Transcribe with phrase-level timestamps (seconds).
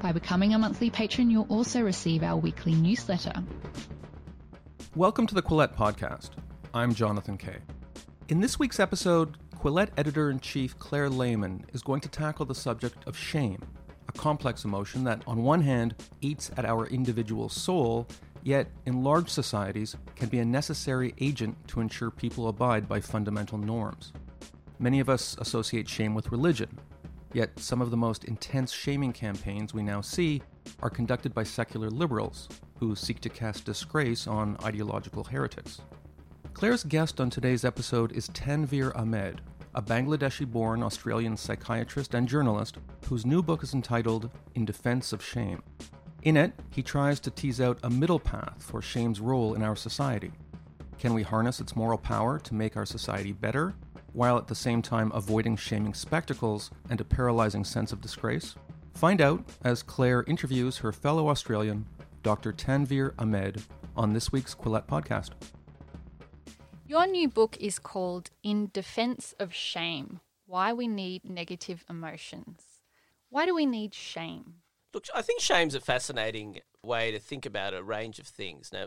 [0.00, 3.34] By becoming a monthly patron, you'll also receive our weekly newsletter.
[4.96, 6.30] Welcome to the Quillette Podcast.
[6.72, 7.58] I'm Jonathan Kay.
[8.30, 12.54] In this week's episode, Quillette editor in chief Claire Lehmann is going to tackle the
[12.54, 13.60] subject of shame,
[14.08, 18.06] a complex emotion that, on one hand, eats at our individual soul,
[18.42, 23.58] yet, in large societies, can be a necessary agent to ensure people abide by fundamental
[23.58, 24.14] norms.
[24.78, 26.78] Many of us associate shame with religion,
[27.32, 30.42] Yet, some of the most intense shaming campaigns we now see
[30.80, 32.48] are conducted by secular liberals
[32.78, 35.80] who seek to cast disgrace on ideological heretics.
[36.54, 39.40] Claire's guest on today's episode is Tanveer Ahmed,
[39.74, 45.24] a Bangladeshi born Australian psychiatrist and journalist whose new book is entitled In Defense of
[45.24, 45.62] Shame.
[46.22, 49.76] In it, he tries to tease out a middle path for shame's role in our
[49.76, 50.32] society.
[50.98, 53.74] Can we harness its moral power to make our society better
[54.12, 58.54] while at the same time avoiding shaming spectacles and a paralyzing sense of disgrace?
[58.94, 61.86] Find out as Claire interviews her fellow Australian,
[62.22, 62.52] Dr.
[62.52, 63.62] Tanveer Ahmed,
[63.96, 65.30] on this week's Quillette podcast.
[66.86, 72.62] Your new book is called In Defense of Shame Why We Need Negative Emotions.
[73.28, 74.54] Why do we need shame?
[74.92, 78.72] Look, I think shame's a fascinating way to think about a range of things.
[78.72, 78.86] Now,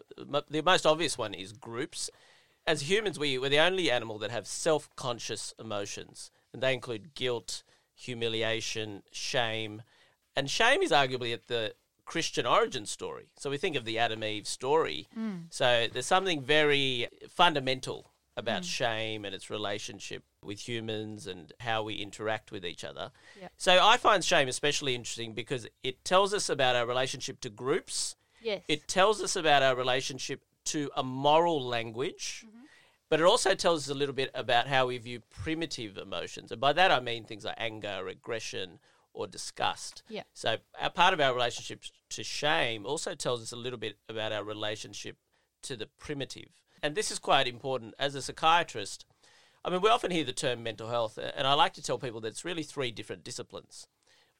[0.50, 2.10] the most obvious one is groups
[2.66, 7.16] as humans, we, we're the only animal that have self conscious emotions, and they include
[7.16, 7.64] guilt,
[7.96, 9.82] humiliation, shame.
[10.36, 11.76] And shame is arguably at the
[12.06, 13.28] Christian origin story.
[13.38, 15.08] So we think of the Adam Eve story.
[15.18, 15.46] Mm.
[15.50, 18.66] So there's something very fundamental about mm.
[18.66, 23.12] shame and its relationship with humans and how we interact with each other.
[23.40, 23.52] Yep.
[23.58, 28.16] So I find shame especially interesting because it tells us about our relationship to groups.
[28.42, 28.64] Yes.
[28.68, 32.46] It tells us about our relationship to a moral language.
[32.46, 32.60] Mm-hmm.
[33.10, 36.52] But it also tells us a little bit about how we view primitive emotions.
[36.52, 38.80] And by that I mean things like anger, aggression,
[39.14, 40.04] or disgust.
[40.10, 40.24] Yeah.
[40.34, 44.32] So a part of our relationship to shame also tells us a little bit about
[44.32, 45.18] our relationship
[45.64, 46.50] to the primitive.
[46.82, 47.94] And this is quite important.
[48.00, 49.06] As a psychiatrist,
[49.64, 52.20] I mean, we often hear the term mental health, and I like to tell people
[52.22, 53.88] that it's really three different disciplines.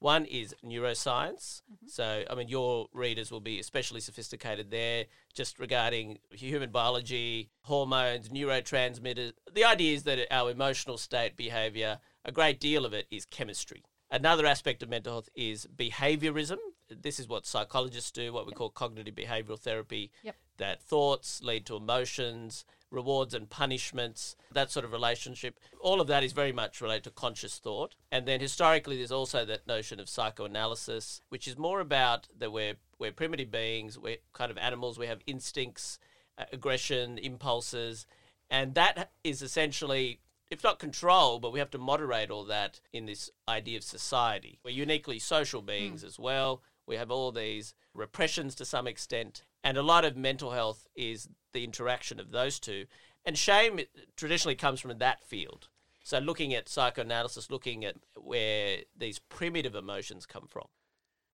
[0.04, 1.62] One is neuroscience.
[1.62, 1.88] Mm-hmm.
[1.88, 8.28] So, I mean, your readers will be especially sophisticated there, just regarding human biology, hormones,
[8.28, 9.32] neurotransmitters.
[9.54, 13.86] The idea is that our emotional state, behavior, a great deal of it is chemistry.
[14.12, 16.58] Another aspect of mental health is behaviorism.
[16.90, 20.12] This is what psychologists do, what we call cognitive behavioral therapy.
[20.24, 20.36] Yep.
[20.58, 25.60] That thoughts lead to emotions, rewards and punishments, that sort of relationship.
[25.82, 27.96] All of that is very much related to conscious thought.
[28.12, 32.76] And then historically, there's also that notion of psychoanalysis, which is more about that we're,
[33.00, 36.00] we're primitive beings, we're kind of animals, we have instincts,
[36.38, 38.06] uh, aggression, impulses.
[38.50, 40.20] And that is essentially
[40.52, 44.60] if not control, but we have to moderate all that in this idea of society.
[44.64, 46.08] We're uniquely social beings mm.
[46.08, 46.62] as well.
[46.86, 49.42] We have all these repressions to some extent.
[49.64, 52.86] And a lot of mental health is the interaction of those two.
[53.26, 53.80] And shame
[54.18, 55.70] traditionally comes from that field.
[56.04, 60.66] So, looking at psychoanalysis, looking at where these primitive emotions come from.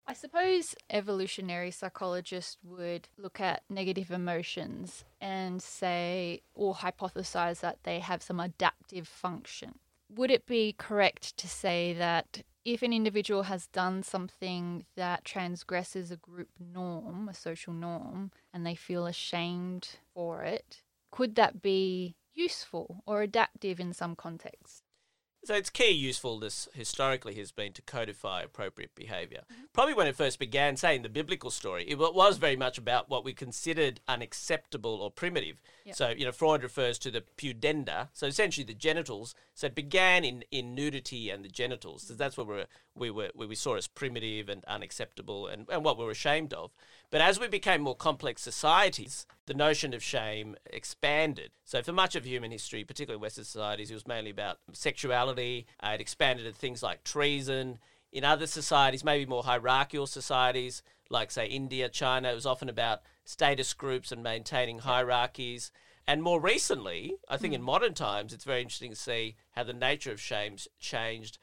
[0.06, 8.00] I suppose evolutionary psychologists would look at negative emotions and say or hypothesize that they
[8.00, 9.76] have some adaptive function.
[10.10, 12.42] Would it be correct to say that
[12.74, 18.66] if an individual has done something that transgresses a group norm, a social norm, and
[18.66, 24.84] they feel ashamed for it, could that be useful or adaptive in some contexts?
[25.46, 29.44] So its key usefulness historically has been to codify appropriate behaviour.
[29.52, 29.64] Mm-hmm.
[29.72, 33.10] Probably when it first began, say in the biblical story, it was very much about
[33.10, 35.62] what we considered unacceptable or primitive.
[35.86, 35.96] Yep.
[35.96, 39.34] So, you know, Freud refers to the pudenda, so essentially the genitals.
[39.56, 42.04] So it began in, in nudity and the genitals.
[42.04, 42.66] So that's what we were,
[42.96, 46.72] we were we saw as primitive and unacceptable and, and what we were ashamed of.
[47.12, 51.52] But as we became more complex societies, the notion of shame expanded.
[51.66, 55.29] So, for much of human history, particularly Western societies, it was mainly about sexuality.
[55.82, 57.80] Uh, it expanded to things like treason.
[58.12, 63.02] In other societies, maybe more hierarchical societies, like, say, India, China, it was often about
[63.24, 65.72] status groups and maintaining hierarchies.
[66.08, 67.58] And more recently, I think mm.
[67.58, 67.68] in hmm.
[67.68, 71.38] modern times, it's very interesting to see how the nature of shame changed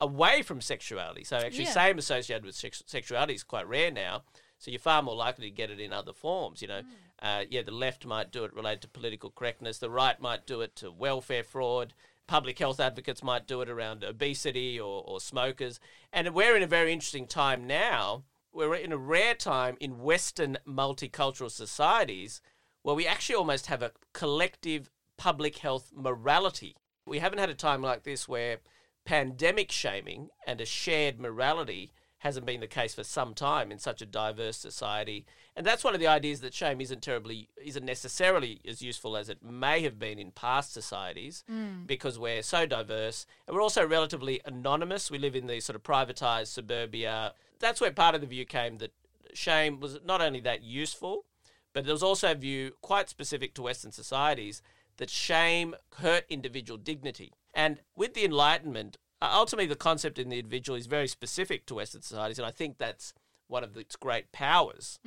[0.00, 1.24] away from sexuality.
[1.24, 1.72] So, actually, yeah.
[1.72, 4.22] shame associated with sex- sexuality is quite rare now.
[4.62, 6.62] So you're far more likely to get it in other forms.
[6.62, 6.82] You know,
[7.20, 9.78] uh, yeah, the left might do it related to political correctness.
[9.78, 11.94] The right might do it to welfare fraud.
[12.26, 15.80] Public health advocates might do it around obesity or, or smokers.
[16.12, 18.24] And we're in a very interesting time now.
[18.52, 22.40] We're in a rare time in Western multicultural societies
[22.82, 26.76] where we actually almost have a collective public health morality.
[27.06, 28.58] We haven't had a time like this where
[29.04, 31.92] pandemic shaming and a shared morality
[32.22, 35.26] hasn't been the case for some time in such a diverse society.
[35.56, 39.28] And that's one of the ideas that shame isn't terribly isn't necessarily as useful as
[39.28, 41.84] it may have been in past societies mm.
[41.84, 45.10] because we're so diverse and we're also relatively anonymous.
[45.10, 47.32] We live in the sort of privatized suburbia.
[47.58, 48.92] That's where part of the view came that
[49.34, 51.24] shame was not only that useful,
[51.72, 54.62] but there was also a view quite specific to Western societies
[54.98, 57.32] that shame hurt individual dignity.
[57.52, 61.74] And with the Enlightenment, uh, ultimately the concept in the individual is very specific to
[61.76, 63.14] Western societies, and I think that's
[63.46, 64.98] one of its great powers.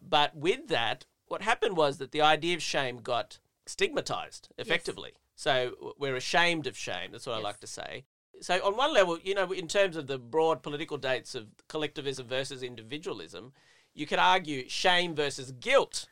[0.00, 5.14] But with that, what happened was that the idea of shame got stigmatized effectively.
[5.34, 7.10] So we're ashamed of shame.
[7.12, 8.04] That's what I like to say.
[8.40, 12.26] So on one level, you know, in terms of the broad political dates of collectivism
[12.28, 13.52] versus individualism,
[13.94, 16.06] you could argue shame versus guilt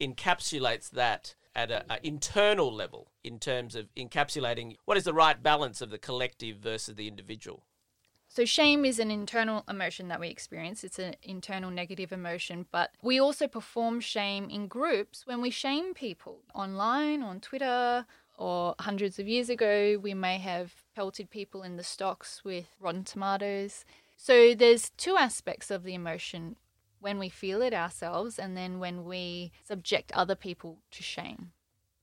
[0.00, 5.80] encapsulates that at an internal level in terms of encapsulating what is the right balance
[5.80, 7.64] of the collective versus the individual.
[8.32, 10.84] So, shame is an internal emotion that we experience.
[10.84, 15.94] It's an internal negative emotion, but we also perform shame in groups when we shame
[15.94, 18.06] people online, on Twitter,
[18.38, 23.02] or hundreds of years ago, we may have pelted people in the stocks with rotten
[23.02, 23.84] tomatoes.
[24.16, 26.54] So, there's two aspects of the emotion
[27.00, 31.52] when we feel it ourselves and then when we subject other people to shame.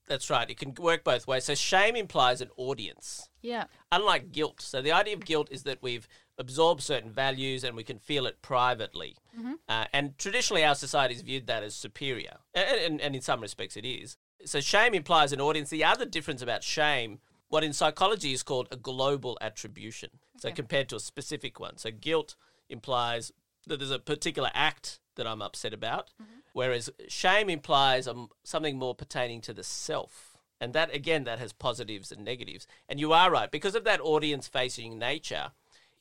[0.07, 0.49] That's right.
[0.49, 1.43] It can work both ways.
[1.45, 3.29] So shame implies an audience.
[3.41, 3.65] Yeah.
[3.91, 4.59] unlike guilt.
[4.61, 6.07] So the idea of guilt is that we've
[6.37, 9.15] absorbed certain values and we can feel it privately.
[9.69, 13.77] Uh, and traditionally, our society's viewed that as superior, and, and, and in some respects,
[13.77, 14.17] it is.
[14.45, 15.69] So shame implies an audience.
[15.69, 17.19] The other difference about shame,
[17.49, 20.09] what in psychology is called a global attribution.
[20.37, 20.55] So Okay.
[20.55, 21.77] compared to a specific one.
[21.77, 22.35] So guilt
[22.69, 23.31] implies
[23.67, 26.11] that there's a particular act that I'm upset about,
[26.53, 30.37] whereas shame implies um, something more pertaining to the self.
[30.59, 32.65] And that, again, that has positives and negatives.
[32.89, 33.51] And you are right.
[33.51, 35.51] Because of that audience facing nature,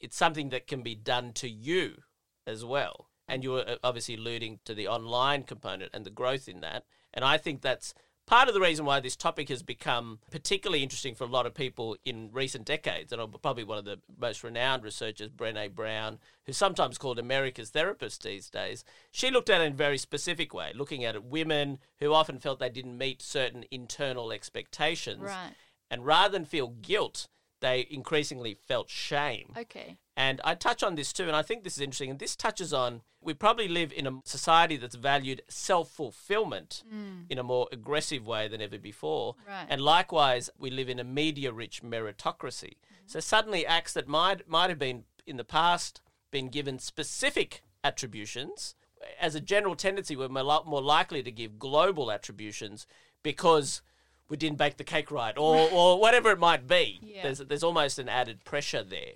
[0.01, 2.03] it's something that can be done to you
[2.47, 3.09] as well.
[3.29, 6.85] And you were uh, obviously alluding to the online component and the growth in that.
[7.13, 7.93] And I think that's
[8.27, 11.55] part of the reason why this topic has become particularly interesting for a lot of
[11.55, 13.13] people in recent decades.
[13.13, 18.23] And probably one of the most renowned researchers, Brene Brown, who's sometimes called America's therapist
[18.23, 22.13] these days, she looked at it in a very specific way, looking at women who
[22.13, 25.23] often felt they didn't meet certain internal expectations.
[25.23, 25.53] Right.
[25.91, 27.29] And rather than feel guilt,
[27.61, 29.53] they increasingly felt shame.
[29.57, 29.97] Okay.
[30.17, 32.11] And I touch on this too, and I think this is interesting.
[32.11, 37.25] And this touches on we probably live in a society that's valued self fulfillment mm.
[37.29, 39.35] in a more aggressive way than ever before.
[39.47, 39.67] Right.
[39.69, 42.77] And likewise, we live in a media rich meritocracy.
[42.77, 43.07] Mm-hmm.
[43.07, 48.75] So suddenly, acts that might, might have been in the past been given specific attributions,
[49.21, 52.87] as a general tendency, we're more likely to give global attributions
[53.23, 53.83] because
[54.29, 56.99] we didn't bake the cake right or, or whatever it might be.
[57.03, 57.23] Yeah.
[57.23, 59.15] There's, there's almost an added pressure there.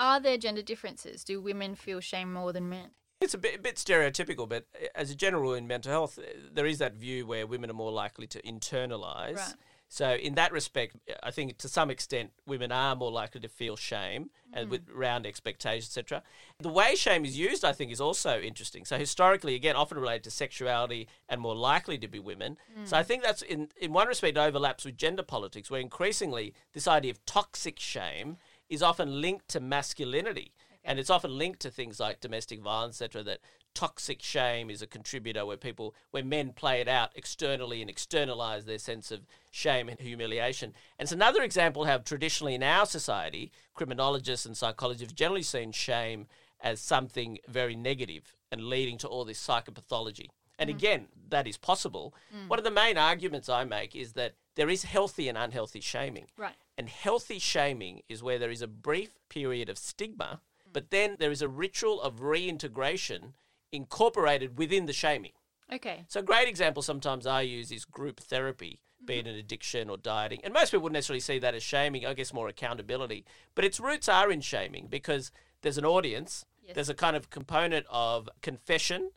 [0.00, 1.22] Are there gender differences?
[1.22, 2.88] Do women feel shame more than men?
[3.20, 4.64] It's a bit, a bit stereotypical, but
[4.94, 6.22] as a general rule in mental health, uh,
[6.54, 9.36] there is that view where women are more likely to internalize.
[9.36, 9.54] Right.
[9.92, 13.48] So, in that respect, eh, I think to some extent, women are more likely to
[13.48, 16.22] feel shame and with around expectations, etc.
[16.60, 18.86] The way shame is used, I think, is also interesting.
[18.86, 22.56] So, historically, again, often related to sexuality and more likely to be women.
[22.78, 22.88] Mm.
[22.88, 26.88] So, I think that's in in one respect overlaps with gender politics, where increasingly this
[26.88, 28.38] idea of toxic shame
[28.70, 30.52] is often linked to masculinity.
[30.82, 33.22] And it's often linked to things like domestic violence, etc.
[33.24, 33.40] That
[33.74, 38.64] toxic shame is a contributor where people, where men play it out externally and externalize
[38.64, 40.72] their sense of shame and humiliation.
[40.98, 45.72] And it's another example how traditionally in our society, criminologists and psychologists have generally seen
[45.72, 46.26] shame
[46.62, 50.28] as something very negative and leading to all this psychopathology.
[50.58, 50.74] And mm.
[50.74, 52.14] again, that is possible.
[52.34, 52.48] Mm.
[52.48, 56.26] One of the main arguments I make is that there is healthy and unhealthy shaming.
[56.36, 56.54] Right.
[56.80, 60.72] And healthy shaming is where there is a brief period of stigma, mm.
[60.72, 63.34] but then there is a ritual of reintegration
[63.70, 65.32] incorporated within the shaming.
[65.70, 66.06] Okay.
[66.08, 69.28] So, a great example sometimes I use is group therapy, be it mm-hmm.
[69.28, 70.40] an addiction or dieting.
[70.42, 73.26] And most people wouldn't necessarily see that as shaming, I guess more accountability.
[73.54, 76.76] But its roots are in shaming because there's an audience, Yes.
[76.76, 79.10] there's a kind of component of confession.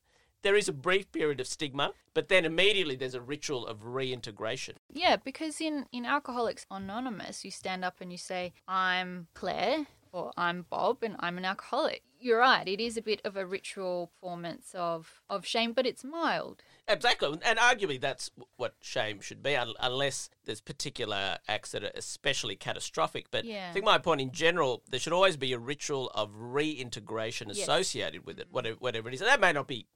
[0.43, 4.75] There is a brief period of stigma, but then immediately there's a ritual of reintegration.
[4.91, 10.31] Yeah, because in, in Alcoholics Anonymous, you stand up and you say, I'm Claire, or
[10.37, 12.03] I'm Bob and I'm an alcoholic.
[12.19, 16.03] You're right, it is a bit of a ritual performance of, of shame, but it's
[16.05, 16.61] mild.
[16.87, 22.55] Exactly, and arguably that's what shame should be, unless there's particular acts that are especially
[22.55, 23.27] catastrophic.
[23.31, 23.67] But yeah.
[23.69, 27.59] I think my point in general, there should always be a ritual of reintegration yes.
[27.59, 29.21] associated with it, whatever, whatever it is.
[29.21, 29.87] And that may not be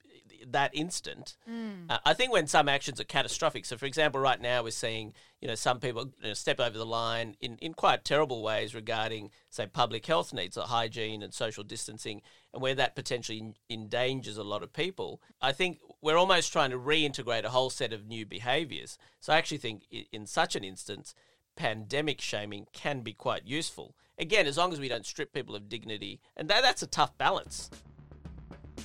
[0.48, 1.38] that instant.
[1.50, 1.86] Mm.
[1.89, 5.13] Uh, I think when some actions are catastrophic, so for example, right now we're seeing
[5.41, 8.74] you know some people you know, step over the line in, in quite terrible ways
[8.75, 12.22] regarding say public health needs, like hygiene and social distancing,
[12.53, 15.22] and where that potentially endangers a lot of people.
[15.41, 18.98] I think we're almost trying to reintegrate a whole set of new behaviours.
[19.19, 21.13] So I actually think in such an instance,
[21.55, 23.96] pandemic shaming can be quite useful.
[24.19, 27.17] Again, as long as we don't strip people of dignity, and that, that's a tough
[27.17, 27.69] balance.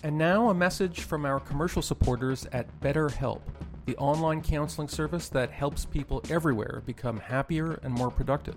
[0.02, 3.40] And now a message from our commercial supporters at BetterHelp,
[3.86, 8.56] the online counseling service that helps people everywhere become happier and more productive.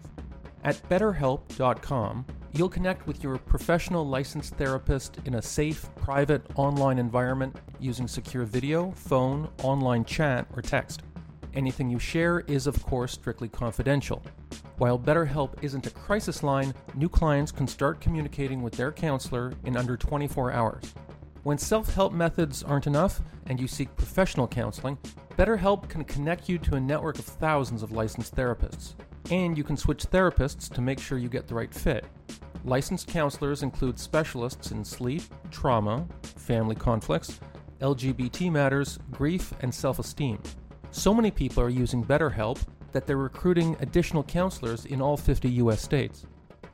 [0.63, 7.55] At betterhelp.com, you'll connect with your professional licensed therapist in a safe, private online environment
[7.79, 11.03] using secure video, phone, online chat, or text.
[11.53, 14.23] Anything you share is, of course, strictly confidential.
[14.77, 19.77] While BetterHelp isn't a crisis line, new clients can start communicating with their counselor in
[19.77, 20.83] under 24 hours.
[21.45, 24.97] When self help methods aren't enough and you seek professional counseling,
[25.37, 28.95] BetterHelp can connect you to a network of thousands of licensed therapists.
[29.29, 32.05] And you can switch therapists to make sure you get the right fit.
[32.63, 35.21] Licensed counselors include specialists in sleep,
[35.51, 37.39] trauma, family conflicts,
[37.79, 40.41] LGBT matters, grief, and self esteem.
[40.89, 42.57] So many people are using BetterHelp
[42.91, 46.25] that they're recruiting additional counselors in all 50 US states.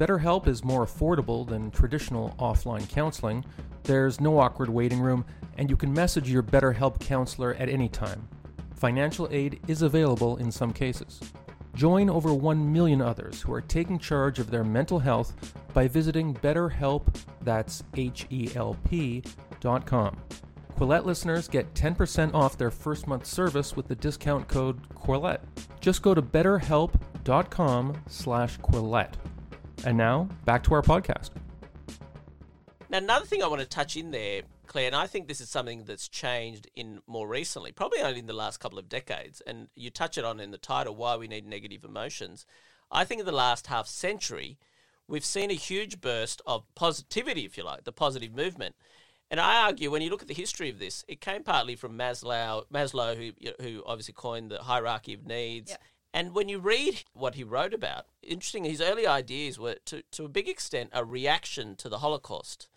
[0.01, 3.45] BetterHelp is more affordable than traditional offline counseling,
[3.83, 5.23] there's no awkward waiting room,
[5.59, 8.27] and you can message your BetterHelp counselor at any time.
[8.73, 11.19] Financial aid is available in some cases.
[11.75, 16.33] Join over 1 million others who are taking charge of their mental health by visiting
[16.33, 17.05] BetterHelp,
[17.41, 20.17] that's H E L P.com.
[20.79, 25.41] Quillette listeners get 10% off their first month service with the discount code Quillette.
[25.79, 29.13] Just go to betterhelp.com slash Quillette.
[29.83, 31.31] And now, back to our podcast.
[32.89, 35.49] Now, another thing I want to touch in there, Claire, and I think this is
[35.49, 39.69] something that's changed in more recently, probably only in the last couple of decades, and
[39.75, 42.45] you touch it on in the title, Why We Need Negative Emotions.
[42.91, 44.59] I think in the last half century,
[45.07, 48.75] we've seen a huge burst of positivity, if you like, the positive movement.
[49.31, 51.97] And I argue when you look at the history of this, it came partly from
[51.97, 53.31] Maslow, Maslow who,
[53.63, 55.71] who obviously coined the hierarchy of needs.
[55.71, 55.81] Yep.
[56.13, 60.25] And when you read what he wrote about, interesting, his early ideas were to, to
[60.25, 62.67] a big extent a reaction to the Holocaust.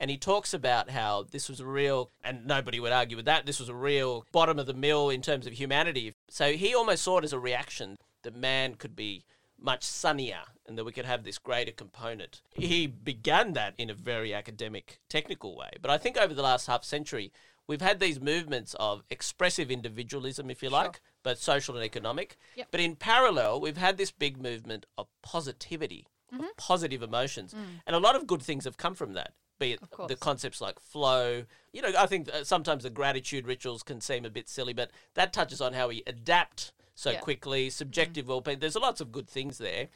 [0.00, 3.46] And he talks about how this was a real, and nobody would argue with that,
[3.46, 6.14] this was a real bottom of the mill in terms of humanity.
[6.30, 9.24] So he almost saw it as a reaction that man could be
[9.60, 12.42] much sunnier and that we could have this greater component.
[12.54, 15.70] He began that in a very academic, technical way.
[15.82, 17.32] But I think over the last half century,
[17.66, 21.02] we've had these movements of expressive individualism, if you like, sure.
[21.28, 22.38] Both social and economic.
[22.56, 22.68] Yep.
[22.70, 26.44] But in parallel, we've had this big movement of positivity, mm-hmm.
[26.44, 27.52] of positive emotions.
[27.52, 27.80] Mm.
[27.86, 30.78] And a lot of good things have come from that be it the concepts like
[30.78, 31.44] flow.
[31.72, 35.32] You know, I think sometimes the gratitude rituals can seem a bit silly, but that
[35.32, 37.20] touches on how we adapt so yeah.
[37.20, 38.30] quickly, subjective mm-hmm.
[38.30, 38.58] well-being.
[38.60, 39.88] There's lots of good things there.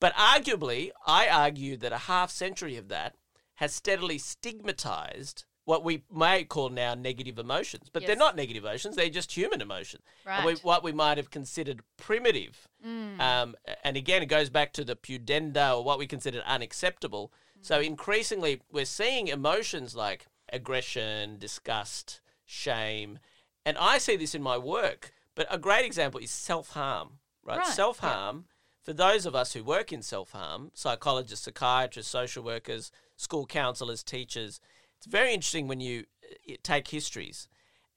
[0.00, 3.16] But arguably, I argue that a half century of that
[3.56, 7.90] has steadily stigmatized what we may call now negative emotions.
[7.92, 8.06] But yes.
[8.08, 10.02] they're not negative emotions, they're just human emotions.
[10.26, 10.44] Right.
[10.44, 12.68] We, what we might have considered primitive.
[12.86, 13.20] Mm.
[13.20, 17.80] Um, and again, it goes back to the pudenda or what we considered unacceptable so
[17.80, 23.18] increasingly, we're seeing emotions like aggression, disgust, shame,
[23.64, 25.12] and I see this in my work.
[25.34, 27.58] But a great example is self harm, right?
[27.58, 27.66] right.
[27.66, 28.36] Self harm.
[28.36, 28.54] Yeah.
[28.82, 34.02] For those of us who work in self harm, psychologists, psychiatrists, social workers, school counselors,
[34.02, 34.60] teachers,
[34.98, 36.04] it's very interesting when you
[36.48, 37.48] uh, take histories.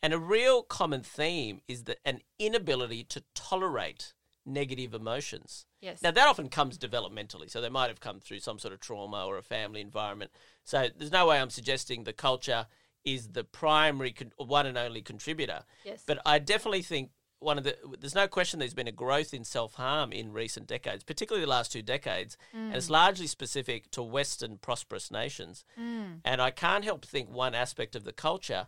[0.03, 4.13] And a real common theme is that an inability to tolerate
[4.45, 5.65] negative emotions.
[5.79, 6.01] Yes.
[6.01, 9.25] Now that often comes developmentally, so they might have come through some sort of trauma
[9.25, 10.31] or a family environment.
[10.63, 12.67] So there's no way I'm suggesting the culture
[13.03, 15.63] is the primary con- one and only contributor.
[15.83, 16.03] Yes.
[16.05, 19.43] But I definitely think one of the there's no question there's been a growth in
[19.43, 22.67] self harm in recent decades, particularly the last two decades, mm.
[22.67, 22.91] and it's mm.
[22.91, 25.65] largely specific to Western prosperous nations.
[25.79, 26.19] Mm.
[26.23, 28.67] And I can't help think one aspect of the culture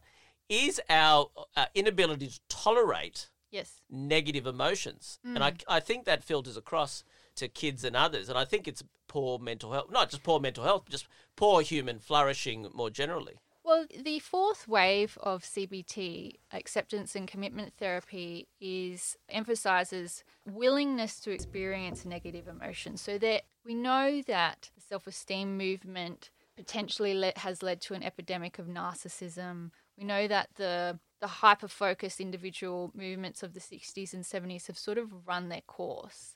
[0.50, 5.36] is our uh, inability to tolerate yes negative emotions mm.
[5.36, 7.04] and I, I think that filters across
[7.36, 10.64] to kids and others and i think it's poor mental health not just poor mental
[10.64, 17.28] health just poor human flourishing more generally well, the fourth wave of CBT, acceptance and
[17.28, 23.02] commitment therapy, is emphasizes willingness to experience negative emotions.
[23.02, 28.04] So that we know that the self esteem movement potentially le- has led to an
[28.04, 29.72] epidemic of narcissism.
[29.98, 34.78] We know that the the hyper focused individual movements of the 60s and 70s have
[34.78, 36.36] sort of run their course.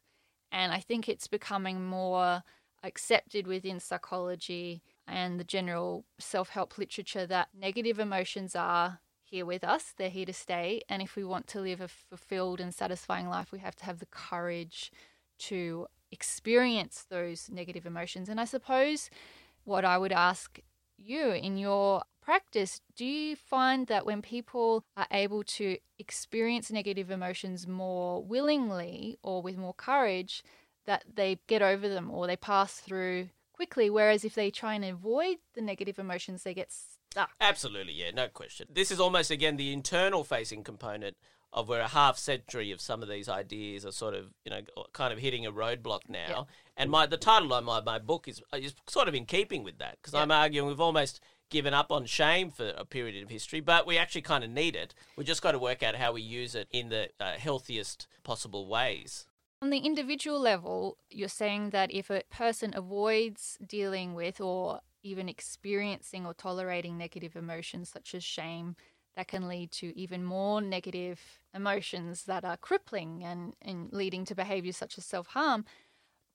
[0.50, 2.44] And I think it's becoming more
[2.86, 9.64] accepted within psychology and the general self help literature that negative emotions are here with
[9.64, 10.82] us, they're here to stay.
[10.90, 14.00] And if we want to live a fulfilled and satisfying life, we have to have
[14.00, 14.92] the courage
[15.40, 18.30] to experience those negative emotions.
[18.30, 19.10] And I suppose
[19.66, 20.60] what I would ask
[20.98, 27.12] you in your practice, do you find that when people are able to experience negative
[27.12, 30.44] emotions more willingly or with more courage,
[30.86, 33.90] that they get over them or they pass through quickly?
[33.90, 37.32] Whereas if they try and avoid the negative emotions, they get stuck.
[37.42, 38.68] Absolutely, yeah, no question.
[38.72, 41.18] This is almost, again, the internal facing component
[41.52, 44.62] of where a half century of some of these ideas are sort of, you know,
[44.94, 46.28] kind of hitting a roadblock now.
[46.30, 46.48] Yep.
[46.78, 49.80] And my the title of my, my book is, is sort of in keeping with
[49.80, 50.24] that because yep.
[50.24, 53.98] I'm arguing we've almost given up on shame for a period of history, but we
[53.98, 54.94] actually kind of need it.
[55.16, 58.68] We just got to work out how we use it in the uh, healthiest possible
[58.68, 59.26] ways.
[59.62, 65.28] On the individual level, you're saying that if a person avoids dealing with or even
[65.28, 68.76] experiencing or tolerating negative emotions such as shame,
[69.16, 74.36] that can lead to even more negative emotions that are crippling and, and leading to
[74.36, 75.66] behaviors such as self harm.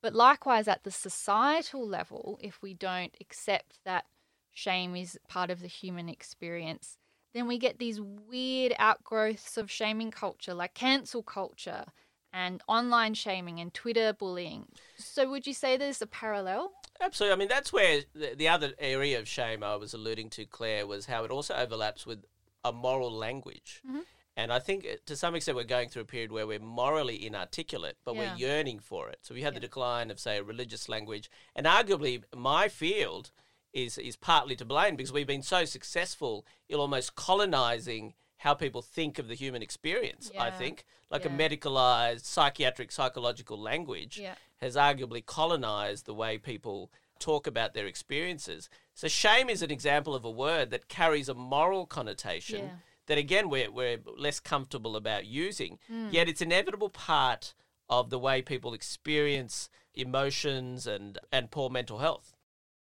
[0.02, 4.06] But likewise, at the societal level, if we don't accept that
[4.50, 6.98] shame is part of the human experience,
[7.34, 11.84] then we get these weird outgrowths of shaming culture, like cancel culture
[12.32, 14.66] and online shaming and Twitter bullying.
[14.96, 16.72] So, would you say there's a parallel?
[17.00, 17.34] Absolutely.
[17.34, 20.86] I mean, that's where the, the other area of shame I was alluding to, Claire,
[20.86, 22.24] was how it also overlaps with
[22.64, 23.82] a moral language.
[23.86, 24.00] Mm-hmm.
[24.36, 27.26] And I think uh, to some extent we're going through a period where we're morally
[27.26, 28.32] inarticulate, but yeah.
[28.32, 29.18] we're yearning for it.
[29.22, 29.60] So we had yeah.
[29.60, 31.30] the decline of, say, religious language.
[31.54, 33.30] And arguably, my field
[33.72, 38.82] is, is partly to blame because we've been so successful in almost colonizing how people
[38.82, 40.42] think of the human experience, yeah.
[40.42, 40.84] I think.
[41.10, 44.20] Like a medicalized psychiatric psychological language
[44.60, 48.68] has arguably colonized the way people talk about their experiences.
[48.94, 52.70] So shame is an example of a word that carries a moral connotation yeah.
[53.06, 55.78] that again we're we're less comfortable about using.
[55.92, 56.12] Mm.
[56.12, 57.54] Yet it's an inevitable part
[57.88, 62.34] of the way people experience emotions and and poor mental health.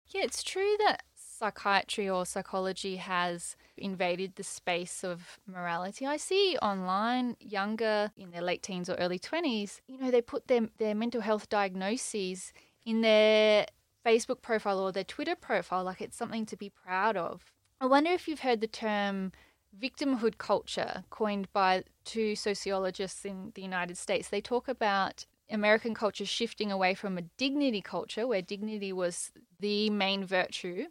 [0.08, 1.04] Yeah, it's true that
[1.38, 6.04] psychiatry or psychology has invaded the space of morality.
[6.06, 10.48] I see online younger in their late teens or early 20s, you know, they put
[10.48, 12.52] their their mental health diagnoses
[12.84, 13.66] in their
[14.04, 17.52] Facebook profile or their Twitter profile like it's something to be proud of.
[17.80, 19.32] I wonder if you've heard the term
[19.78, 24.28] victimhood culture coined by two sociologists in the United States.
[24.28, 29.90] They talk about American culture shifting away from a dignity culture where dignity was the
[29.90, 30.86] main virtue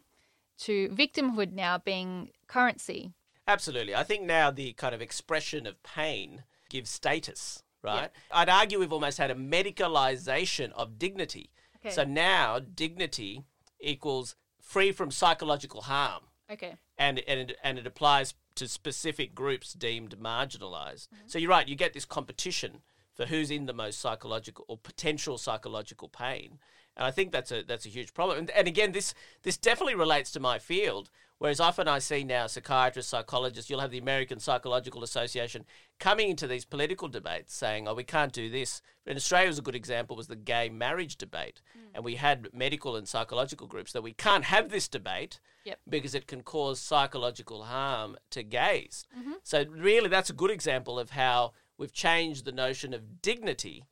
[0.60, 3.14] to victimhood now being currency.
[3.48, 3.96] Absolutely.
[3.96, 8.12] I think now the kind of expression of pain gives status, right?
[8.32, 8.38] Yeah.
[8.40, 11.52] I'd argue we've almost had a medicalization of dignity
[11.88, 11.94] Okay.
[11.94, 13.44] So now dignity
[13.80, 16.24] equals free from psychological harm.
[16.52, 16.76] Okay.
[16.98, 21.08] And and it, and it applies to specific groups deemed marginalized.
[21.08, 21.28] Mm-hmm.
[21.28, 22.82] So you're right, you get this competition
[23.18, 26.60] for who's in the most psychological or potential psychological pain.
[26.96, 28.38] And I think that's a that's a huge problem.
[28.40, 32.48] And, and again, this this definitely relates to my field Whereas often I see now
[32.48, 35.66] psychiatrists, psychologists, you'll have the American Psychological Association
[36.00, 38.82] coming into these political debates saying, oh, we can't do this.
[39.06, 41.62] In Australia was a good example was the gay marriage debate.
[41.78, 41.82] Mm.
[41.96, 45.80] And we had medical and psychological groups that we can't have this debate yep.
[45.88, 49.06] because it can cause psychological harm to gays.
[49.18, 49.34] Mm-hmm.
[49.44, 53.86] So really that's a good example of how we've changed the notion of dignity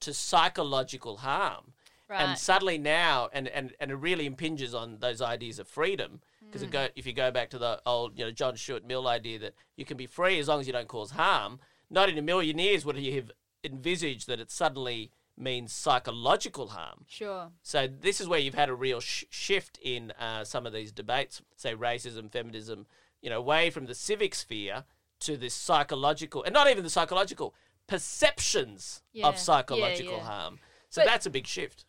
[0.00, 1.72] to psychological harm.
[2.08, 2.20] Right.
[2.20, 6.62] And suddenly now, and, and, and it really impinges on those ideas of freedom because
[6.66, 6.90] mm.
[6.94, 9.86] if you go back to the old, you know, John Stuart Mill idea that you
[9.86, 12.84] can be free as long as you don't cause harm, not in a million years
[12.84, 13.30] would you have
[13.64, 17.04] envisaged that it suddenly means psychological harm.
[17.08, 17.48] Sure.
[17.62, 20.92] So this is where you've had a real sh- shift in uh, some of these
[20.92, 22.86] debates, say racism, feminism,
[23.22, 24.84] you know, away from the civic sphere
[25.22, 27.54] to this psychological, and not even the psychological
[27.86, 29.26] perceptions yeah.
[29.26, 30.24] of psychological yeah, yeah.
[30.24, 30.58] harm.
[30.88, 31.84] So but, that's a big shift.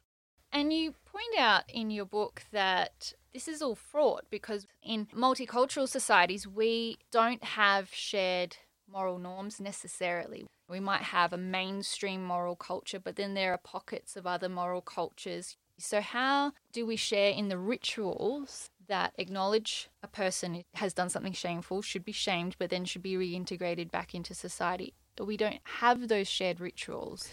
[0.51, 5.89] And you point out in your book that this is all fraught because in multicultural
[5.89, 10.45] societies, we don't have shared moral norms necessarily.
[10.69, 14.81] We might have a mainstream moral culture, but then there are pockets of other moral
[14.81, 15.57] cultures.
[15.79, 21.33] So, how do we share in the rituals that acknowledge a person has done something
[21.33, 24.93] shameful, should be shamed, but then should be reintegrated back into society?
[25.19, 27.29] We don't have those shared rituals.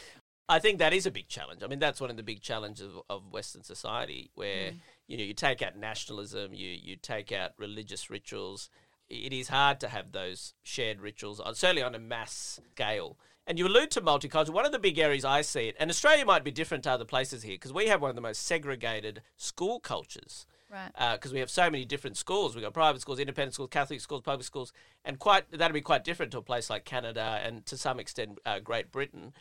[0.49, 1.63] I think that is a big challenge.
[1.63, 4.77] I mean, that's one of the big challenges of, of Western society, where mm.
[5.07, 8.69] you know you take out nationalism, you you take out religious rituals.
[9.09, 13.17] It is hard to have those shared rituals, certainly on a mass scale.
[13.47, 14.51] And you allude to multicultural.
[14.51, 17.05] One of the big areas I see it, and Australia might be different to other
[17.05, 20.47] places here, because we have one of the most segregated school cultures.
[20.71, 21.17] Right.
[21.17, 22.55] Because we have so many different schools.
[22.55, 24.73] We've got private schools, independent schools, Catholic schools, public schools,
[25.05, 28.39] and quite that'd be quite different to a place like Canada and to some extent
[28.47, 29.33] uh, Great Britain.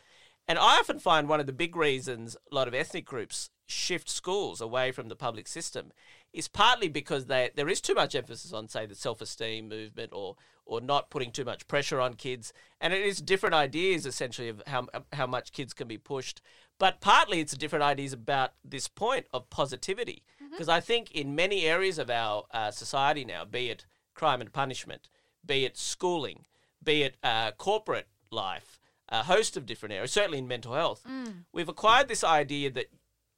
[0.48, 4.08] And I often find one of the big reasons a lot of ethnic groups shift
[4.08, 5.92] schools away from the public system
[6.32, 10.36] is partly because they, there is too much emphasis on, say, the self-esteem movement or
[10.66, 14.62] or not putting too much pressure on kids, and it is different ideas essentially of
[14.66, 16.40] how how much kids can be pushed.
[16.78, 21.64] But partly it's different ideas about this point of positivity, because I think in many
[21.64, 25.08] areas of our uh, society now, be it crime and punishment,
[25.44, 26.46] be it schooling,
[26.82, 31.06] be it uh, corporate life, a host of different areas, certainly in mental health,
[31.52, 32.86] we've acquired this idea that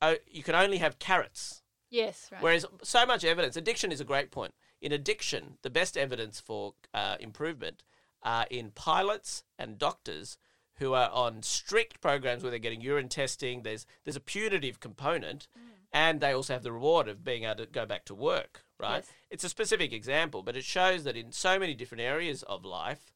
[0.00, 1.62] uh, you can only have carrots.
[1.90, 2.42] Yes, right.
[2.42, 4.54] Whereas so much evidence, addiction is a great point.
[4.80, 7.82] In addiction, the best evidence for uh, improvement
[8.22, 10.38] are in pilots and doctors
[10.76, 13.62] who are on strict programs where they're getting urine testing.
[13.62, 15.46] There's there's a punitive component,
[15.92, 18.64] and they also have the reward of being able to go back to work.
[18.78, 18.96] Right?
[19.04, 19.12] Yes.
[19.30, 23.12] It's a specific example, but it shows that in so many different areas of life,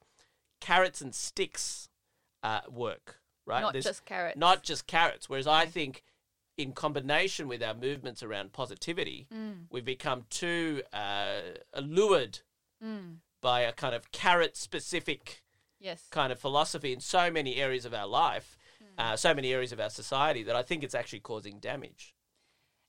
[0.60, 1.88] carrots and sticks
[2.42, 3.20] uh, work.
[3.46, 3.60] Right?
[3.62, 4.36] Not There's- just carrots.
[4.38, 5.28] not just carrots.
[5.28, 6.02] Whereas I think,
[6.56, 9.66] in combination with our movements around positivity, Mm.
[9.70, 11.40] we've become too uh,
[11.72, 12.40] allured
[12.84, 13.18] Mm.
[13.40, 15.42] by a kind of carrot specific
[15.78, 16.08] Yes.
[16.10, 18.86] kind of philosophy in so many areas of our life, Mm.
[19.12, 22.14] uh, so many areas of our society that I think it's actually causing damage.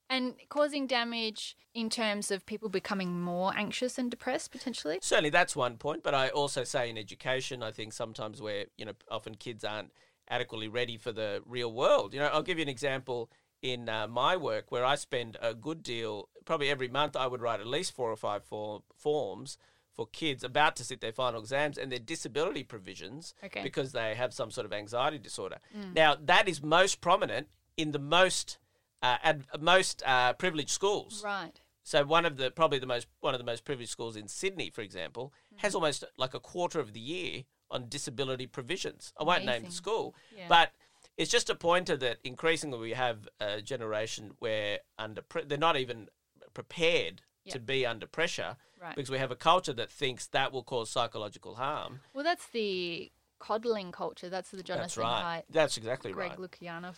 [0.09, 4.99] And causing damage in terms of people becoming more anxious and depressed potentially.
[5.01, 6.01] Certainly, that's one point.
[6.03, 9.91] But I also say in education, I think sometimes where you know often kids aren't
[10.29, 12.13] adequately ready for the real world.
[12.13, 13.29] You know, I'll give you an example
[13.61, 17.41] in uh, my work where I spend a good deal, probably every month, I would
[17.41, 19.57] write at least four or five for, forms
[19.93, 23.63] for kids about to sit their final exams and their disability provisions Okay.
[23.63, 25.57] because they have some sort of anxiety disorder.
[25.95, 28.59] Now, that is most prominent in the most
[29.01, 31.21] uh, ad, most uh, privileged schools.
[31.23, 31.59] Right.
[31.83, 34.69] So one of the probably the most one of the most privileged schools in Sydney,
[34.69, 39.13] for example, has almost like a quarter of the year on disability provisions.
[39.19, 40.45] I won't name the school, Yeah.
[40.49, 40.71] but
[41.17, 45.77] it's just a pointer that increasingly we have a generation where under pre- they're not
[45.77, 46.09] even
[46.53, 48.95] prepared to be under pressure Right.
[48.95, 52.01] because we have a culture that thinks that will cause psychological harm.
[52.13, 54.29] Well, that's the coddling culture.
[54.29, 55.43] That's the Jonathan That's right.
[55.47, 56.37] Haidt, That's exactly Greg right.
[56.37, 56.95] Greg Lukianoff.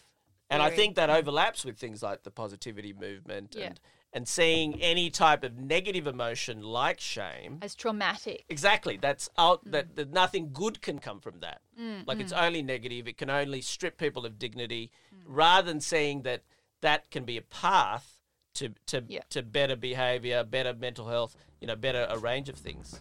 [0.49, 3.67] And I think that overlaps with things like the positivity movement Yeah.
[3.67, 3.79] and
[4.11, 8.43] and seeing any type of negative emotion like shame as traumatic.
[8.49, 8.97] Exactly.
[8.97, 9.63] That's out.
[9.63, 9.71] Mm.
[9.71, 11.61] That, that nothing good can come from that.
[12.07, 13.07] like it's only negative.
[13.07, 15.21] It can only strip people of dignity, Mm.
[15.27, 16.41] rather than seeing that
[16.81, 18.17] that can be a path
[18.55, 19.21] to to Yeah.
[19.29, 21.35] to better behavior, better mental health.
[21.61, 22.99] You know, better a range of things.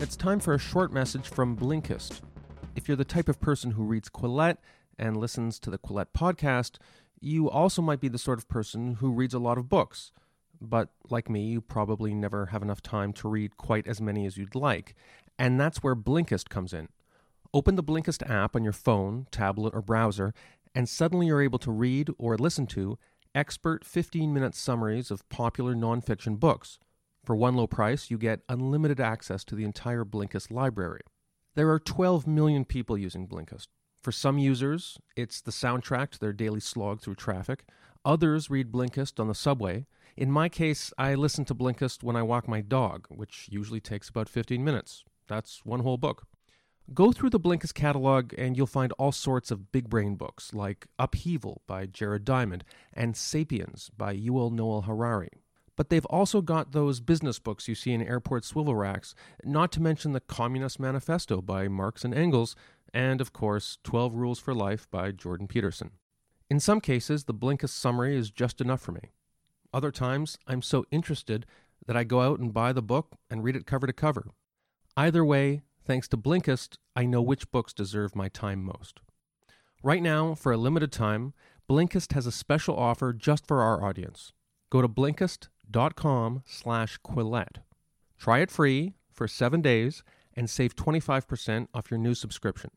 [0.00, 2.22] It's time for a short message from Blinkist.
[2.74, 4.56] If you're the type of person who reads Quillette
[4.98, 6.78] and listens to the Quillette podcast,
[7.20, 10.12] you also might be the sort of person who reads a lot of books.
[10.60, 14.36] But like me, you probably never have enough time to read quite as many as
[14.36, 14.94] you'd like.
[15.38, 16.88] And that's where Blinkist comes in.
[17.52, 20.32] Open the Blinkist app on your phone, tablet, or browser,
[20.74, 22.98] and suddenly you're able to read or listen to
[23.34, 26.78] expert 15 minute summaries of popular nonfiction books.
[27.24, 31.00] For one low price, you get unlimited access to the entire Blinkist library.
[31.54, 33.68] There are 12 million people using Blinkist.
[34.04, 37.64] For some users, it's the soundtrack to their daily slog through traffic.
[38.04, 39.86] Others read Blinkist on the subway.
[40.14, 44.10] In my case, I listen to Blinkist when I walk my dog, which usually takes
[44.10, 45.04] about 15 minutes.
[45.26, 46.26] That's one whole book.
[46.92, 50.86] Go through the Blinkist catalog and you'll find all sorts of big brain books like
[50.98, 52.62] Upheaval by Jared Diamond
[52.92, 55.30] and Sapiens by Yuval Noah Harari.
[55.76, 59.14] But they've also got those business books you see in airport swivel racks,
[59.44, 62.54] not to mention the Communist Manifesto by Marx and Engels,
[62.94, 65.90] and of course, 12 Rules for Life by Jordan Peterson.
[66.48, 69.10] In some cases, the Blinkist summary is just enough for me.
[69.72, 71.44] Other times, I'm so interested
[71.86, 74.28] that I go out and buy the book and read it cover to cover.
[74.96, 79.00] Either way, thanks to Blinkist, I know which books deserve my time most.
[79.82, 81.34] Right now, for a limited time,
[81.68, 84.32] Blinkist has a special offer just for our audience.
[84.70, 87.58] Go to blinkist.com slash Quillette.
[88.18, 90.04] Try it free for seven days
[90.34, 92.70] and save 25% off your new subscription.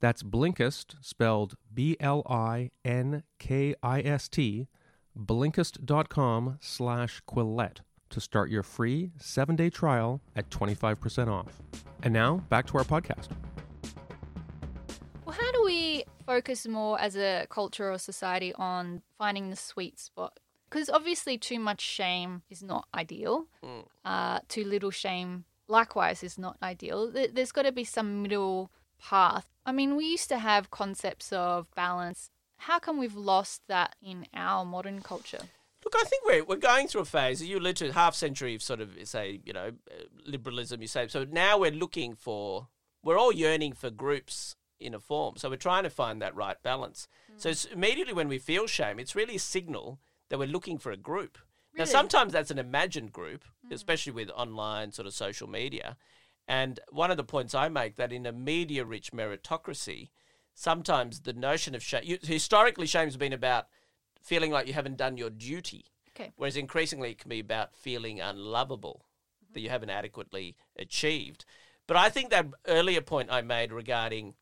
[0.00, 4.68] That's Blinkist, spelled B L I N K I S T,
[5.18, 7.80] blinkist.com slash Quillette
[8.10, 11.60] to start your free seven day trial at 25% off.
[12.02, 13.28] And now, back to our podcast.
[15.24, 19.98] Well, how do we focus more as a culture or society on finding the sweet
[19.98, 20.38] spot?
[20.68, 23.46] Because obviously, too much shame is not ideal.
[23.64, 23.84] Mm.
[24.04, 27.10] Uh, too little shame, likewise, is not ideal.
[27.10, 29.46] There's got to be some middle path.
[29.66, 32.30] I mean, we used to have concepts of balance.
[32.56, 35.42] How come we've lost that in our modern culture?
[35.84, 37.42] Look, I think we're, we're going through a phase.
[37.42, 41.08] You alluded to half century of sort of, say, you know, uh, liberalism, you say.
[41.08, 42.68] So now we're looking for,
[43.02, 45.36] we're all yearning for groups in a form.
[45.36, 47.08] So we're trying to find that right balance.
[47.32, 47.40] Mm.
[47.40, 49.98] So immediately when we feel shame, it's really a signal
[50.28, 51.38] that we're looking for a group.
[51.72, 51.84] Really?
[51.84, 53.72] Now, sometimes that's an imagined group, mm.
[53.72, 55.96] especially with online sort of social media.
[56.48, 60.10] And one of the points I make that in a media rich meritocracy,
[60.54, 63.66] sometimes the notion of shame, historically, shame's been about
[64.22, 65.86] feeling like you haven't done your duty.
[66.14, 66.32] Okay.
[66.36, 69.04] Whereas increasingly it can be about feeling unlovable,
[69.44, 69.54] mm-hmm.
[69.54, 71.44] that you haven't adequately achieved.
[71.86, 74.34] But I think that earlier point I made regarding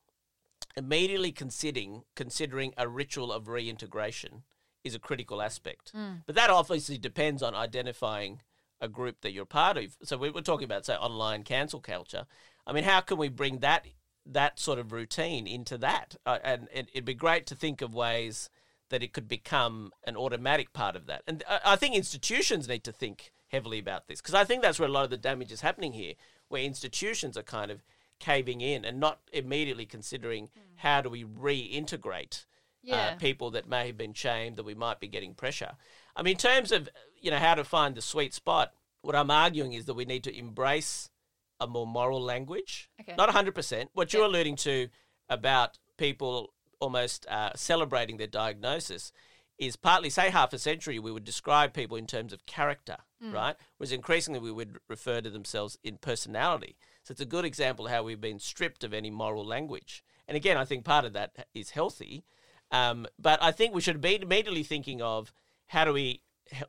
[0.77, 4.43] immediately considering considering a ritual of reintegration
[4.83, 5.93] is a critical aspect.
[5.95, 6.23] Mm.
[6.27, 8.41] But that obviously depends on identifying
[8.85, 9.97] a group that you're part of.
[10.03, 12.27] So we were talking about say online cancel culture.
[12.67, 13.87] I mean, how can we bring that
[14.27, 16.17] that sort of routine into that?
[16.25, 18.49] Uh, and, and, it'd be great to think of ways
[18.89, 21.23] that it could become an automatic part of that.
[21.27, 24.79] And I, I think institutions need to think heavily about this because I think that's
[24.79, 26.15] where a lot of the damage is happening here,
[26.49, 27.83] where institutions are kind of
[28.19, 30.61] caving in and not immediately considering mm.
[30.77, 32.45] how do we reintegrate uh,
[32.83, 32.97] yeah.
[32.97, 35.73] uh, people that may have been shamed that we might be getting pressure.
[36.17, 36.89] I mean, in terms of
[37.21, 38.73] you know how to find the sweet spot,
[39.03, 41.11] what I'm arguing is that we need to embrace
[41.61, 43.15] a more moral language, okay.
[43.17, 43.55] not 100.
[43.55, 44.89] percent What you're alluding to
[45.29, 49.13] about people almost uh, celebrating their diagnosis
[49.59, 53.33] is partly, say, half a century, we would describe people in terms of character, mm.
[53.33, 53.57] right?
[53.79, 56.77] Whereas increasingly we would refer to themselves in personality.
[57.05, 60.03] So it's a good example of how we've been stripped of any moral language.
[60.27, 62.25] And again, I think part of that is healthy.
[62.71, 65.33] Um, but I think we should be immediately thinking of
[65.69, 66.23] how do we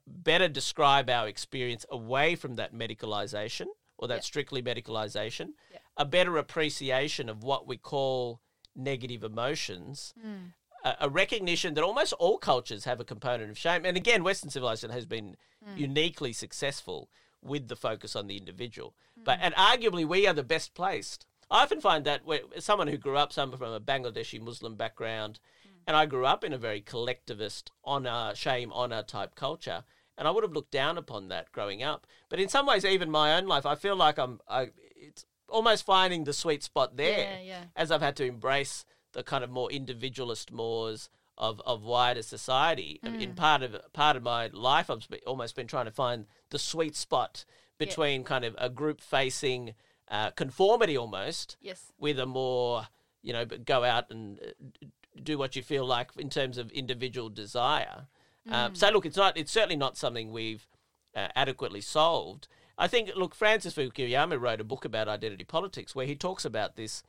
[0.08, 5.50] better describe our experience away from that medicalization or that strictly medicalization,
[5.98, 8.42] a better appreciation of what we call
[8.76, 10.52] negative emotions, mm.
[10.84, 13.86] a, a, recognition that almost all cultures have a component of shame.
[13.86, 15.78] And again, Western civilization has been mm.
[15.78, 17.10] uniquely successful
[17.42, 18.96] with the focus on the individual.
[19.20, 19.24] Mm.
[19.24, 21.26] But and arguably we are the best placed.
[21.50, 22.24] I often find that
[22.60, 25.40] someone who grew up some from a Bangladeshi Muslim background.
[25.88, 29.84] And I grew up in a very collectivist honor, shame, honor type culture,
[30.17, 32.08] and I would have looked down upon that growing up.
[32.30, 34.39] But in some ways, even my own life, I feel like I'm.
[34.48, 37.63] I, it's almost finding the sweet spot there, yeah, yeah.
[37.76, 43.00] as I've had to embrace the kind of more individualist mores of, of wider society.
[43.04, 43.21] Mm.
[43.21, 46.95] In part of part of my life, I've almost been trying to find the sweet
[46.95, 47.45] spot
[47.78, 48.28] between yeah.
[48.28, 49.76] kind of a group facing
[50.10, 52.88] uh, conformity almost, yes, with a more
[53.21, 54.86] you know go out and uh,
[55.23, 58.08] do what you feel like in terms of individual desire.
[58.47, 58.56] Um, mm.
[58.56, 60.67] Um, so look, it's not it's certainly not something we've
[61.15, 62.47] uh, adequately solved.
[62.78, 66.75] I think look, Francis Fukuyama wrote a book about identity politics where he talks about
[66.75, 67.04] this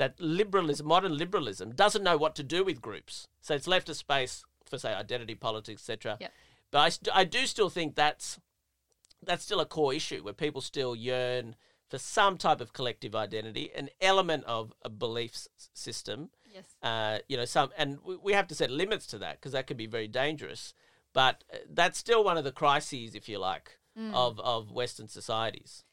[0.00, 3.28] that liberalism, modern liberalism, doesn't know what to do with groups.
[3.42, 6.16] So it's left a space for, say, identity politics, etc.
[6.18, 6.32] Yep.
[6.70, 8.40] But I, st- I do still think that's
[9.22, 11.54] that's still a core issue where people still yearn
[11.90, 16.30] for some type of collective identity, an element of a belief s- system.
[16.52, 16.64] Yes.
[16.82, 19.66] Uh, you know, some, and we, we have to set limits to that because that
[19.66, 20.74] can be very dangerous.
[21.12, 24.14] But uh, that's still one of the crises, if you like, mm.
[24.14, 25.84] of of Western societies.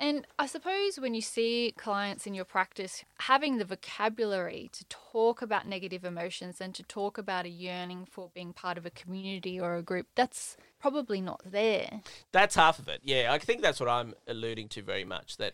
[0.00, 5.42] And I suppose when you see clients in your practice having the vocabulary to talk
[5.42, 9.60] about negative emotions and to talk about a yearning for being part of a community
[9.60, 12.00] or a group, that's probably not there.
[12.32, 13.02] That's half of it.
[13.04, 15.36] Yeah, I think that's what I'm alluding to very much.
[15.36, 15.52] That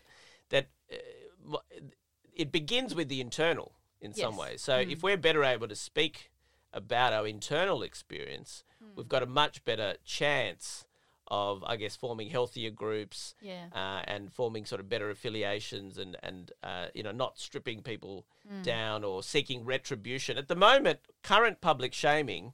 [0.49, 1.57] that uh,
[2.33, 3.73] it begins with the internal
[4.07, 4.25] in yes.
[4.25, 4.61] some ways.
[4.61, 4.91] So mm.
[4.91, 6.31] if we're better able to speak
[6.73, 8.95] about our internal experience, mm.
[8.95, 10.85] we've got a much better chance
[11.29, 13.65] of I guess forming healthier groups yeah.
[13.73, 18.25] uh, and forming sort of better affiliations and and uh, you know not stripping people
[18.51, 18.63] mm.
[18.63, 20.37] down or seeking retribution.
[20.37, 22.53] At the moment, current public shaming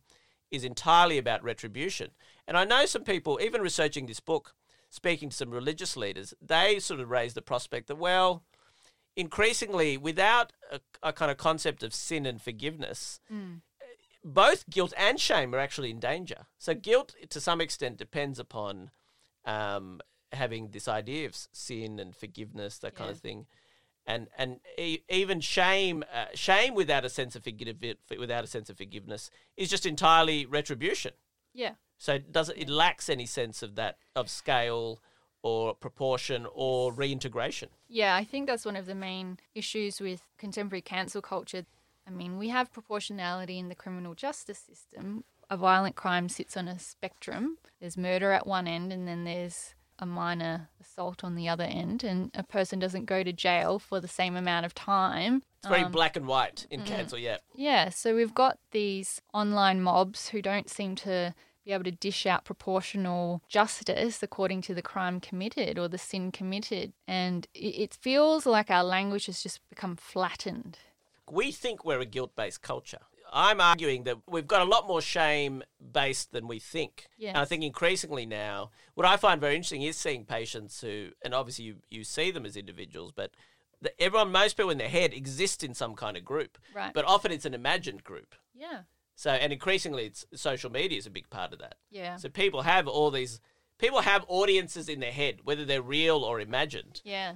[0.49, 2.11] is entirely about retribution,
[2.47, 4.55] and I know some people even researching this book,
[4.89, 8.43] speaking to some religious leaders, they sort of raise the prospect that well.
[9.15, 13.61] Increasingly, without a, a kind of concept of sin and forgiveness, mm
[14.23, 16.45] both guilt and shame are actually in danger.
[16.57, 18.91] So guilt, to some extent, depends upon
[19.45, 19.99] um,
[20.31, 23.45] having this idea of sin and forgiveness, that kind of thing,
[24.05, 27.77] and and e- even shame, uh, shame without a sense of forgive,
[28.17, 31.13] without a sense of forgiveness, is just entirely retribution.
[31.53, 31.73] Yeah.
[31.97, 35.01] So it does it lacks any sense of that of scale
[35.43, 37.69] or proportion or reintegration.
[37.87, 41.65] Yeah, I think that's one of the main issues with contemporary cancel culture
[42.07, 45.23] I mean, we have proportionality in the criminal justice system.
[45.49, 47.57] A violent crime sits on a spectrum.
[47.79, 52.03] There's murder at one end, and then there's a minor assault on the other end,
[52.03, 55.43] and a person doesn't go to jail for the same amount of time.
[55.59, 57.37] It's very Um, black and white in cancel, yeah.
[57.55, 62.25] Yeah, so we've got these online mobs who don't seem to be able to dish
[62.25, 66.93] out proportional justice according to the crime committed or the sin committed.
[67.07, 70.79] And it, feels like our language has just become flattened.
[71.31, 72.99] We think we're a guilt based culture.
[73.31, 77.07] I'm arguing that we've got a lot more shame based than we think.
[77.19, 81.33] And I think increasingly now, what I find very interesting is seeing patients who, and
[81.33, 83.31] obviously you, you see them as individuals, but
[83.81, 86.57] the, everyone, most people in their head exist in some kind of group.
[86.75, 86.93] Right.
[86.93, 88.35] But often it's an imagined group.
[88.53, 88.81] Yeah.
[89.15, 91.75] So, and increasingly, it's social media is a big part of that.
[91.91, 92.15] Yeah.
[92.17, 93.39] So people have all these,
[93.77, 97.35] people have audiences in their head, whether they're real or imagined, Yeah.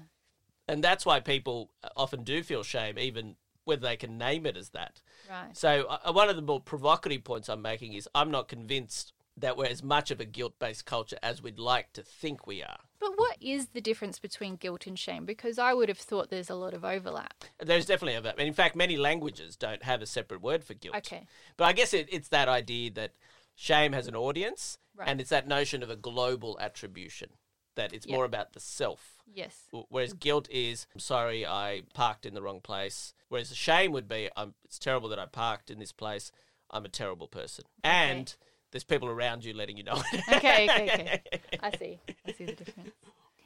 [0.67, 3.35] and that's why people uh, often do feel shame, even
[3.65, 5.01] whether they can name it as that.
[5.29, 5.55] Right.
[5.55, 9.56] So, uh, one of the more provocative points I'm making is I'm not convinced that
[9.56, 12.80] we're as much of a guilt-based culture as we'd like to think we are.
[13.00, 15.26] But what is the difference between guilt and shame?
[15.26, 17.43] Because I would have thought there's a lot of overlap.
[17.60, 20.95] There's definitely a, and in fact, many languages don't have a separate word for guilt.
[20.97, 21.28] Okay.
[21.56, 23.13] But I guess it, it's that idea that
[23.56, 25.08] shame has an audience, Right.
[25.08, 27.30] and it's that notion of a global attribution
[27.76, 28.15] that it's Yeah.
[28.15, 29.17] more about the self.
[29.32, 29.69] Yes.
[29.89, 33.13] Whereas guilt is, I'm sorry, I parked in the wrong place.
[33.30, 36.32] Whereas shame would be, I'm, it's terrible that I parked in this place.
[36.71, 37.65] I'm a terrible person.
[37.84, 38.36] And
[38.71, 40.01] there's people around you letting you know.
[40.34, 41.21] Okay, okay, okay.
[41.63, 41.99] I see.
[42.27, 42.91] I see the difference.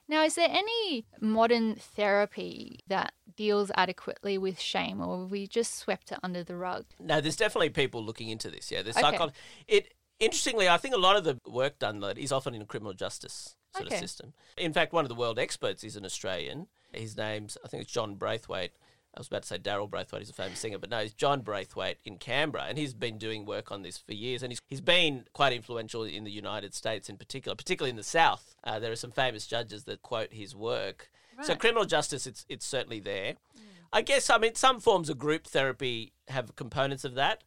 [0.08, 5.76] Now, is there any modern therapy that deals adequately with shame, or have we just
[5.76, 6.86] swept it under the rug?
[7.00, 8.72] No, there's definitely people looking into this.
[8.72, 9.16] Yeah, there's Okay.
[9.18, 9.32] psychol-
[9.70, 12.66] It interestingly, I think a lot of the work done that is often in the
[12.66, 13.96] criminal justice sort Okay.
[13.96, 14.34] of system.
[14.58, 16.68] In fact, one of the world experts is an Australian.
[16.92, 18.74] His name's I think it's John Braithwaite.
[19.16, 21.42] I was about to say Daryl Braithwaite, he's a famous singer, but no, he's John
[21.42, 24.80] Braithwaite in Canberra, and he's been doing work on this for years, and he's, he's
[24.80, 28.56] been quite influential in the United States in particular, particularly in the South.
[28.64, 31.10] Uh, there are some famous judges that quote his work.
[31.42, 33.34] So criminal justice, it's it's certainly there.
[33.92, 37.44] I guess I mean some forms of group therapy have components of that.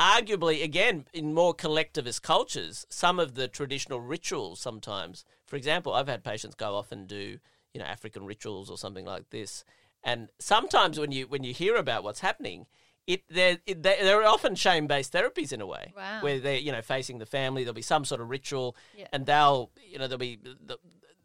[0.00, 5.24] Arguably, again, in more collectivist cultures, some of the traditional rituals sometimes.
[5.46, 7.38] For example, I've had patients go off and do
[7.74, 9.64] you know African rituals or something like this,
[10.04, 12.66] and sometimes when you when you hear about what's happening.
[13.06, 16.22] It, they're, it, they're often shame-based therapies in a way, Wow.
[16.22, 17.62] where they're you know facing the family.
[17.62, 19.08] There'll be some sort of ritual, Yeah.
[19.12, 20.78] and they'll you know there'll be the,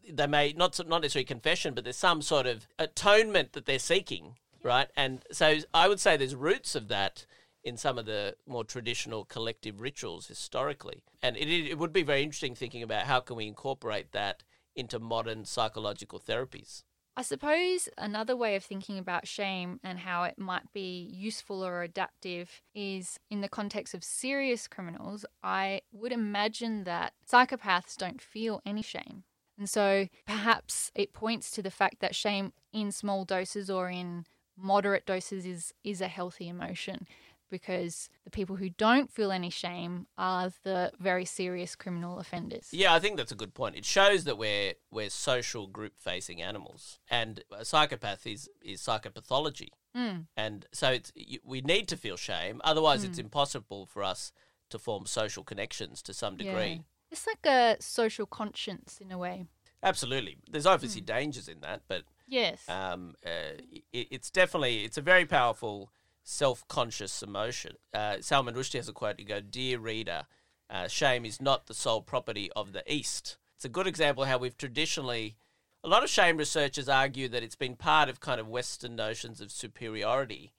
[0.06, 4.36] they may not not necessarily confession, but there's some sort of atonement that they're seeking,
[4.62, 4.88] right?
[4.94, 7.24] And so I would say there's roots of that
[7.64, 12.22] in some of the more traditional collective rituals historically, and it it would be very
[12.22, 14.42] interesting thinking about how can we incorporate that
[14.76, 16.82] into modern psychological therapies.
[17.20, 21.82] I suppose another way of thinking about shame and how it might be useful or
[21.82, 25.26] adaptive is in the context of serious criminals.
[25.42, 29.24] I would imagine that psychopaths don't feel any shame.
[29.58, 34.24] And so perhaps it points to the fact that shame in small doses or in
[34.56, 37.06] moderate doses is, is a healthy emotion
[37.50, 42.68] because the people who don't feel any shame are the very serious criminal offenders.
[42.72, 43.76] Yeah, I think that's a good point.
[43.76, 49.68] It shows that we're we're social group facing animals, and a psychopath is is psychopathology,
[49.96, 50.26] Mm.
[50.36, 51.12] and so it's
[51.44, 52.60] we need to feel shame.
[52.64, 54.32] Otherwise, it's impossible for us
[54.70, 56.72] to form social connections to some degree.
[56.74, 56.78] Yeah.
[57.10, 59.46] It's like a social conscience in a way.
[59.82, 62.68] Absolutely, there's obviously dangers in that, but Yes.
[62.68, 63.58] um, uh,
[63.92, 65.90] it, it's definitely it's a very powerful
[66.30, 67.76] self-conscious emotion.
[67.92, 69.18] Uh, Salman Rushdie has a quote.
[69.18, 70.26] You go, "Dear reader,
[70.70, 74.38] uh, shame is not the sole property of the East." It's a good example how
[74.38, 75.36] we've traditionally.
[75.82, 79.40] A lot of shame researchers argue that it's been part of kind of Western notions
[79.40, 80.52] of superiority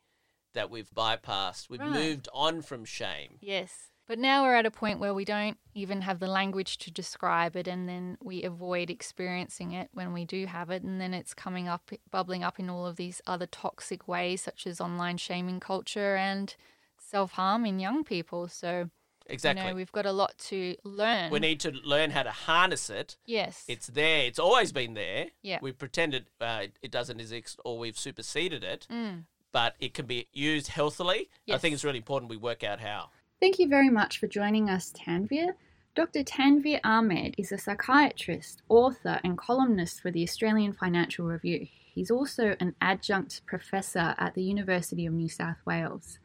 [0.54, 1.70] that we've bypassed.
[1.70, 1.92] We've Right.
[1.92, 3.38] moved on from shame.
[3.40, 3.91] yes.
[4.08, 7.56] But now we're at a point where we don't even have the language to describe
[7.56, 11.34] it, and then we avoid experiencing it when we do have it, and then it's
[11.34, 15.60] coming up, bubbling up in all of these other toxic ways, such as online shaming
[15.62, 16.56] culture and
[16.98, 18.48] self harm in young people.
[18.50, 18.90] So,
[19.28, 19.64] Exactly.
[19.64, 21.32] you know, we've got a lot to learn.
[21.32, 23.64] we need to learn how to harness it yes.
[23.68, 24.26] It's there.
[24.26, 25.28] It's always been there.
[25.42, 25.60] Yeah.
[25.62, 29.26] We pretended uh, it doesn't exist or we've superseded it, Mm.
[29.54, 31.30] but it can be used healthily.
[31.50, 33.12] I think it's really important we work out how.
[33.42, 35.56] Thank you very much for joining us, Tanvir.
[35.96, 36.24] Dr.
[36.24, 41.66] Tanvir Ahmed is a psychiatrist, author, and columnist for the Australian Financial Review.
[41.92, 46.20] He's also an adjunct professor at the University of New South Wales.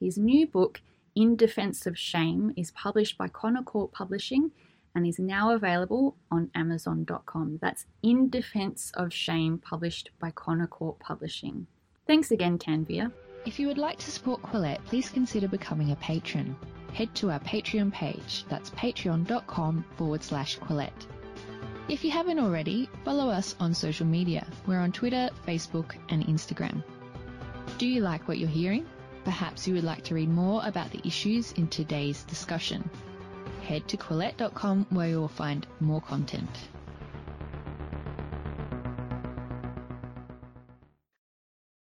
[0.00, 0.80] His new book,
[1.14, 4.50] In Defense of Shame, is published by Connor Court Publishing
[4.92, 7.60] and is now available on Amazon.com.
[7.62, 11.68] That's In Defense of Shame, published by Connor Court Publishing.
[12.08, 13.12] Thanks again, Tanvir.
[13.46, 16.56] If you would like to support Quillette, please consider becoming a patron.
[16.92, 21.06] Head to our Patreon page, that's patreon.com forward slash Quillette.
[21.88, 24.44] If you haven't already, follow us on social media.
[24.66, 26.82] We're on Twitter, Facebook, and Instagram.
[27.78, 28.84] Do you like what you're hearing?
[29.22, 32.90] Perhaps you would like to read more about the issues in today's discussion.
[33.62, 36.50] Head to Quillette.com where you will find more content.